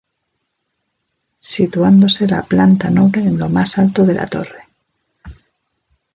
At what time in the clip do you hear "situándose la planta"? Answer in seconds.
1.53-2.89